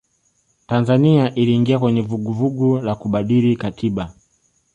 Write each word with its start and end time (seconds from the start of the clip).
tanzania 0.67 1.35
iliingia 1.35 1.79
kwenye 1.79 2.01
vuguvugu 2.01 2.77
la 2.79 2.95
kubadili 2.95 3.55
katiba 3.55 4.13